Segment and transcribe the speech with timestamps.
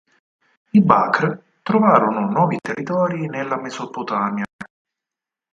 [0.71, 4.45] I Bakr trovarono nuovi territori nella Mesopotamia.